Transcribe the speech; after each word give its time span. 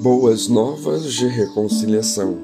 Boas 0.00 0.46
novas 0.46 1.12
de 1.12 1.26
reconciliação. 1.26 2.38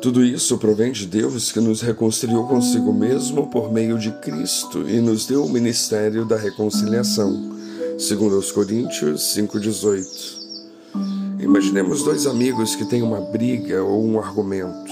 Tudo 0.00 0.24
isso 0.24 0.56
provém 0.56 0.90
de 0.90 1.06
Deus 1.06 1.52
que 1.52 1.60
nos 1.60 1.82
reconciliou 1.82 2.46
consigo 2.46 2.94
mesmo 2.94 3.48
por 3.48 3.70
meio 3.70 3.98
de 3.98 4.10
Cristo 4.20 4.88
e 4.88 4.98
nos 4.98 5.26
deu 5.26 5.44
o 5.44 5.50
ministério 5.50 6.24
da 6.24 6.36
reconciliação. 6.38 7.58
Segundo 7.98 8.36
aos 8.36 8.50
Coríntios 8.50 9.34
5:18. 9.34 10.40
Imaginemos 11.40 12.02
dois 12.02 12.26
amigos 12.26 12.74
que 12.74 12.86
têm 12.86 13.02
uma 13.02 13.20
briga 13.20 13.82
ou 13.82 14.02
um 14.02 14.18
argumento. 14.18 14.90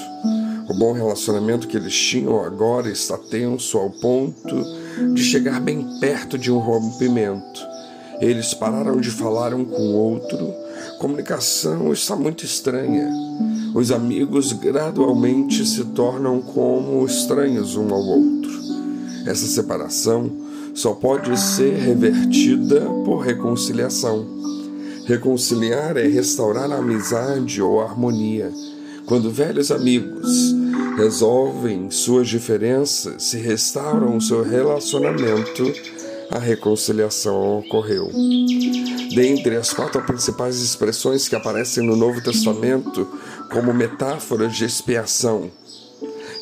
O 0.68 0.74
bom 0.74 0.92
relacionamento 0.92 1.66
que 1.66 1.78
eles 1.78 1.96
tinham 1.96 2.44
agora 2.44 2.90
está 2.90 3.16
tenso 3.16 3.78
ao 3.78 3.88
ponto 3.88 4.54
de 5.14 5.24
chegar 5.24 5.62
bem 5.62 5.98
perto 5.98 6.36
de 6.36 6.52
um 6.52 6.58
rompimento. 6.58 7.66
Eles 8.20 8.52
pararam 8.52 9.00
de 9.00 9.10
falar 9.10 9.54
um 9.54 9.64
com 9.64 9.80
o 9.80 9.94
outro 9.94 10.63
comunicação 11.04 11.92
está 11.92 12.16
muito 12.16 12.46
estranha. 12.46 13.10
Os 13.74 13.92
amigos 13.92 14.54
gradualmente 14.54 15.66
se 15.66 15.84
tornam 15.84 16.40
como 16.40 17.04
estranhos 17.04 17.76
um 17.76 17.92
ao 17.92 18.00
outro. 18.00 18.50
Essa 19.26 19.46
separação 19.46 20.32
só 20.72 20.94
pode 20.94 21.38
ser 21.38 21.74
revertida 21.74 22.80
por 23.04 23.18
reconciliação. 23.18 24.24
Reconciliar 25.04 25.98
é 25.98 26.06
restaurar 26.06 26.72
a 26.72 26.78
amizade 26.78 27.60
ou 27.60 27.82
a 27.82 27.84
harmonia. 27.84 28.50
Quando 29.04 29.30
velhos 29.30 29.70
amigos 29.70 30.54
resolvem 30.96 31.90
suas 31.90 32.28
diferenças, 32.28 33.24
se 33.24 33.36
restauram 33.36 34.16
o 34.16 34.22
seu 34.22 34.42
relacionamento, 34.42 35.70
a 36.30 36.38
reconciliação 36.38 37.58
ocorreu. 37.58 38.10
Dentre 39.14 39.56
as 39.56 39.72
quatro 39.72 40.02
principais 40.02 40.60
expressões 40.60 41.28
que 41.28 41.36
aparecem 41.36 41.86
no 41.86 41.94
Novo 41.94 42.20
Testamento 42.20 43.06
como 43.48 43.72
metáforas 43.72 44.56
de 44.56 44.64
expiação, 44.64 45.50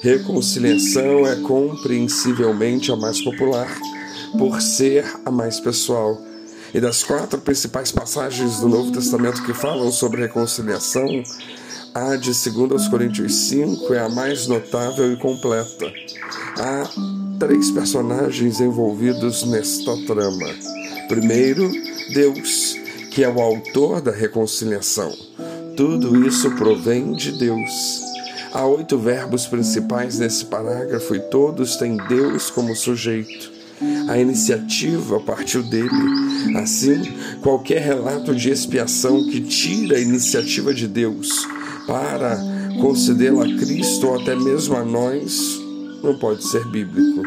reconciliação 0.00 1.26
é 1.26 1.36
compreensivelmente 1.36 2.90
a 2.90 2.96
mais 2.96 3.20
popular, 3.20 3.68
por 4.38 4.62
ser 4.62 5.04
a 5.26 5.30
mais 5.30 5.60
pessoal. 5.60 6.18
E 6.72 6.80
das 6.80 7.02
quatro 7.02 7.38
principais 7.38 7.92
passagens 7.92 8.60
do 8.60 8.68
Novo 8.68 8.90
Testamento 8.90 9.44
que 9.44 9.52
falam 9.52 9.92
sobre 9.92 10.22
reconciliação, 10.22 11.06
a 11.94 12.16
de 12.16 12.32
2 12.32 12.88
Coríntios 12.88 13.34
5 13.48 13.92
é 13.92 14.00
a 14.00 14.08
mais 14.08 14.46
notável 14.46 15.12
e 15.12 15.16
completa. 15.16 15.92
Há 16.58 16.88
três 17.38 17.70
personagens 17.70 18.60
envolvidos 18.60 19.44
nesta 19.44 19.94
trama. 20.06 20.48
Primeiro, 21.08 21.70
Deus, 22.12 22.76
que 23.10 23.24
é 23.24 23.28
o 23.28 23.40
autor 23.40 24.00
da 24.00 24.10
reconciliação. 24.10 25.12
Tudo 25.76 26.26
isso 26.26 26.50
provém 26.52 27.12
de 27.12 27.32
Deus. 27.32 28.02
Há 28.52 28.66
oito 28.66 28.98
verbos 28.98 29.46
principais 29.46 30.18
nesse 30.18 30.44
parágrafo 30.44 31.14
e 31.14 31.20
todos 31.20 31.76
têm 31.76 31.96
Deus 32.08 32.50
como 32.50 32.76
sujeito. 32.76 33.50
A 34.08 34.18
iniciativa 34.18 35.18
partiu 35.20 35.62
dele. 35.62 35.88
Assim, 36.56 37.02
qualquer 37.40 37.80
relato 37.80 38.34
de 38.34 38.50
expiação 38.50 39.24
que 39.24 39.40
tira 39.40 39.96
a 39.96 40.00
iniciativa 40.00 40.74
de 40.74 40.86
Deus 40.86 41.46
para 41.86 42.38
concedê-la 42.80 43.44
a 43.44 43.56
Cristo 43.56 44.08
ou 44.08 44.20
até 44.20 44.36
mesmo 44.36 44.76
a 44.76 44.84
nós 44.84 45.60
não 46.02 46.18
pode 46.18 46.46
ser 46.46 46.64
bíblico. 46.66 47.22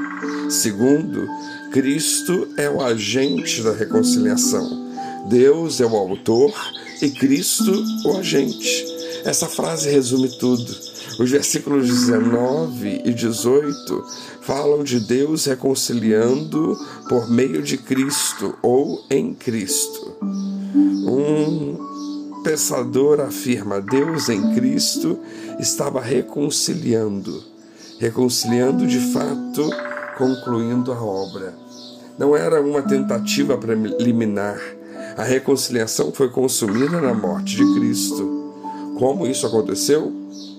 Segundo, 0.50 1.28
Cristo 1.72 2.48
é 2.58 2.70
o 2.70 2.82
agente 2.82 3.62
da 3.62 3.74
reconciliação. 3.74 4.86
Deus 5.28 5.82
é 5.82 5.86
o 5.86 5.96
autor 5.96 6.54
e 7.02 7.10
Cristo 7.10 7.84
o 8.06 8.18
agente. 8.18 8.86
Essa 9.26 9.48
frase 9.48 9.90
resume 9.90 10.30
tudo. 10.38 10.76
Os 11.20 11.32
versículos 11.32 11.88
19 11.88 13.02
e 13.06 13.14
18 13.14 14.06
falam 14.42 14.84
de 14.84 15.00
Deus 15.00 15.46
reconciliando 15.46 16.78
por 17.10 17.30
meio 17.30 17.64
de 17.64 17.78
Cristo 17.78 18.56
ou 18.62 19.04
em 19.10 19.34
Cristo. 19.34 20.16
Um 21.08 22.42
pensador 22.44 23.20
afirma: 23.22 23.82
Deus 23.82 24.30
em 24.30 24.54
Cristo 24.54 25.18
estava 25.60 26.00
reconciliando, 26.00 27.44
reconciliando 27.98 28.86
de 28.86 29.00
fato, 29.12 29.70
concluindo 30.18 30.92
a 30.92 31.02
obra. 31.02 31.54
Não 32.18 32.36
era 32.36 32.62
uma 32.62 32.82
tentativa 32.82 33.58
preliminar. 33.58 34.60
A 35.18 35.24
reconciliação 35.24 36.12
foi 36.12 36.30
consumida 36.30 37.02
na 37.02 37.14
morte 37.14 37.56
de 37.56 37.74
Cristo. 37.76 38.54
Como 38.98 39.28
isso 39.28 39.46
aconteceu? 39.46 40.12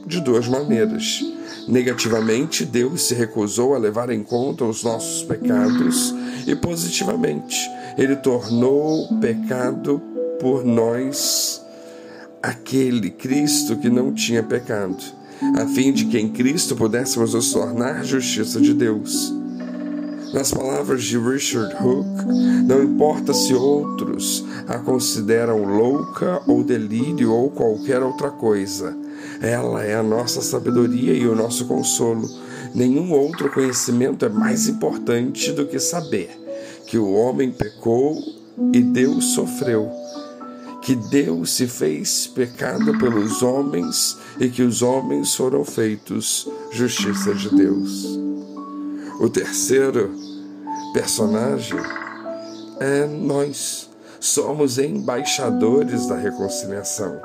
De 0.06 0.20
duas 0.20 0.46
maneiras. 0.46 1.22
Negativamente, 1.66 2.64
Deus 2.64 3.02
se 3.02 3.14
recusou 3.14 3.74
a 3.74 3.78
levar 3.78 4.10
em 4.10 4.22
conta 4.22 4.64
os 4.64 4.84
nossos 4.84 5.24
pecados, 5.24 6.14
e 6.46 6.54
positivamente, 6.54 7.58
Ele 7.98 8.14
tornou 8.14 9.08
pecado 9.20 10.00
por 10.40 10.64
nós 10.64 11.60
aquele 12.40 13.10
Cristo 13.10 13.76
que 13.76 13.90
não 13.90 14.12
tinha 14.12 14.44
pecado, 14.44 14.96
a 15.56 15.66
fim 15.66 15.92
de 15.92 16.04
que 16.04 16.18
em 16.18 16.28
Cristo 16.28 16.76
pudéssemos 16.76 17.34
nos 17.34 17.52
tornar 17.52 18.04
justiça 18.04 18.60
de 18.60 18.72
Deus. 18.72 19.35
Nas 20.32 20.52
palavras 20.52 21.04
de 21.04 21.18
Richard 21.18 21.74
Hook, 21.74 22.24
não 22.66 22.82
importa 22.82 23.32
se 23.32 23.54
outros 23.54 24.44
a 24.66 24.78
consideram 24.78 25.64
louca 25.64 26.42
ou 26.46 26.62
delírio 26.64 27.32
ou 27.32 27.50
qualquer 27.50 28.02
outra 28.02 28.30
coisa, 28.30 28.96
ela 29.40 29.84
é 29.84 29.94
a 29.94 30.02
nossa 30.02 30.42
sabedoria 30.42 31.12
e 31.12 31.26
o 31.26 31.34
nosso 31.34 31.66
consolo. 31.66 32.28
Nenhum 32.74 33.12
outro 33.12 33.50
conhecimento 33.50 34.24
é 34.24 34.28
mais 34.28 34.68
importante 34.68 35.52
do 35.52 35.66
que 35.66 35.78
saber 35.78 36.28
que 36.86 36.98
o 36.98 37.12
homem 37.12 37.50
pecou 37.50 38.18
e 38.72 38.82
Deus 38.82 39.32
sofreu, 39.32 39.90
que 40.82 40.94
Deus 40.94 41.54
se 41.54 41.66
fez 41.66 42.26
pecado 42.26 42.98
pelos 42.98 43.42
homens 43.42 44.16
e 44.38 44.48
que 44.48 44.62
os 44.62 44.82
homens 44.82 45.34
foram 45.34 45.64
feitos 45.64 46.48
justiça 46.72 47.34
de 47.34 47.54
Deus. 47.54 48.25
O 49.18 49.30
terceiro 49.30 50.14
personagem 50.92 51.78
é 52.78 53.06
nós. 53.06 53.88
Somos 54.20 54.78
embaixadores 54.78 56.06
da 56.06 56.16
reconciliação. 56.16 57.20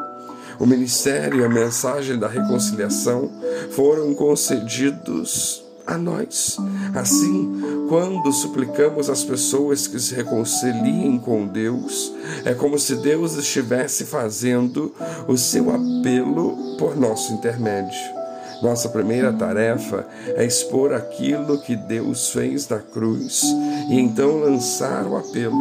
O 0.59 0.65
ministério 0.65 1.41
e 1.41 1.43
a 1.43 1.49
mensagem 1.49 2.17
da 2.17 2.27
reconciliação 2.27 3.29
foram 3.71 4.13
concedidos 4.13 5.63
a 5.85 5.97
nós. 5.97 6.57
Assim, 6.95 7.87
quando 7.89 8.31
suplicamos 8.31 9.09
às 9.09 9.23
pessoas 9.23 9.87
que 9.87 9.99
se 9.99 10.15
reconciliem 10.15 11.17
com 11.19 11.47
Deus, 11.47 12.13
é 12.45 12.53
como 12.53 12.79
se 12.79 12.95
Deus 12.95 13.35
estivesse 13.35 14.05
fazendo 14.05 14.93
o 15.27 15.37
seu 15.37 15.69
apelo 15.69 16.77
por 16.77 16.95
nosso 16.95 17.33
intermédio. 17.33 18.20
Nossa 18.61 18.89
primeira 18.89 19.33
tarefa 19.33 20.05
é 20.35 20.45
expor 20.45 20.93
aquilo 20.93 21.59
que 21.61 21.75
Deus 21.75 22.29
fez 22.29 22.67
na 22.69 22.79
cruz 22.79 23.43
e 23.89 23.99
então 23.99 24.39
lançar 24.39 25.05
o 25.07 25.17
apelo. 25.17 25.57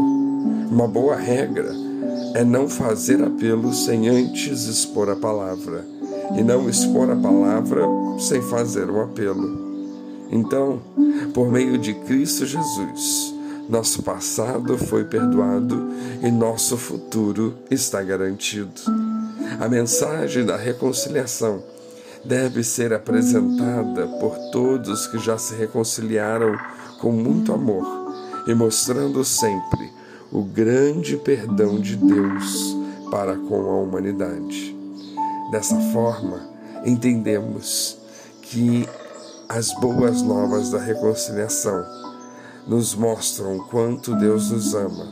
Uma 0.70 0.86
boa 0.86 1.16
regra 1.16 1.72
é 2.34 2.44
não 2.44 2.68
fazer 2.68 3.22
apelo 3.22 3.72
sem 3.72 4.08
antes 4.08 4.66
expor 4.66 5.10
a 5.10 5.16
palavra, 5.16 5.84
e 6.38 6.42
não 6.42 6.68
expor 6.68 7.10
a 7.10 7.16
palavra 7.16 7.82
sem 8.18 8.40
fazer 8.42 8.88
o 8.88 9.00
apelo. 9.00 9.70
Então, 10.30 10.80
por 11.34 11.50
meio 11.50 11.76
de 11.76 11.92
Cristo 11.94 12.46
Jesus, 12.46 13.34
nosso 13.68 14.02
passado 14.02 14.78
foi 14.78 15.04
perdoado 15.04 15.88
e 16.22 16.30
nosso 16.30 16.76
futuro 16.76 17.54
está 17.70 18.02
garantido. 18.02 18.80
A 19.58 19.68
mensagem 19.68 20.44
da 20.44 20.56
reconciliação 20.56 21.62
deve 22.24 22.62
ser 22.62 22.92
apresentada 22.92 24.06
por 24.20 24.36
todos 24.50 25.06
que 25.06 25.18
já 25.18 25.38
se 25.38 25.54
reconciliaram 25.54 26.56
com 27.00 27.12
muito 27.12 27.52
amor 27.52 27.86
e 28.46 28.54
mostrando 28.54 29.24
sempre 29.24 29.90
o 30.30 30.42
grande 30.42 31.16
perdão 31.16 31.78
de 31.80 31.96
Deus 31.96 32.76
para 33.10 33.36
com 33.36 33.70
a 33.70 33.76
humanidade. 33.76 34.76
Dessa 35.50 35.76
forma, 35.92 36.48
entendemos 36.84 37.98
que 38.42 38.88
as 39.48 39.72
boas 39.80 40.22
novas 40.22 40.70
da 40.70 40.78
reconciliação 40.78 41.84
nos 42.66 42.94
mostram 42.94 43.56
o 43.56 43.64
quanto 43.64 44.14
Deus 44.14 44.50
nos 44.50 44.74
ama, 44.74 45.08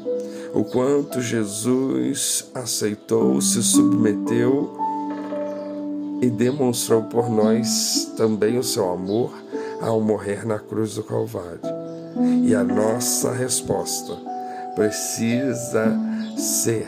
o 0.54 0.62
quanto 0.62 1.20
Jesus 1.20 2.48
aceitou, 2.54 3.40
se 3.40 3.62
submeteu 3.62 4.87
e 6.20 6.28
demonstrou 6.28 7.02
por 7.04 7.30
nós 7.30 8.12
também 8.16 8.58
o 8.58 8.62
seu 8.62 8.90
amor 8.90 9.32
ao 9.80 10.00
morrer 10.00 10.46
na 10.46 10.58
cruz 10.58 10.94
do 10.94 11.02
Calvário. 11.02 11.60
E 12.44 12.54
a 12.54 12.64
nossa 12.64 13.32
resposta 13.32 14.16
precisa 14.74 15.96
ser 16.36 16.86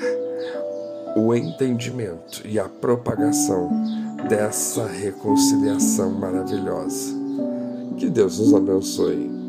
o 1.16 1.34
entendimento 1.34 2.42
e 2.44 2.58
a 2.58 2.68
propagação 2.68 3.70
dessa 4.28 4.86
reconciliação 4.86 6.10
maravilhosa. 6.10 7.14
Que 7.96 8.08
Deus 8.08 8.38
nos 8.38 8.54
abençoe. 8.54 9.39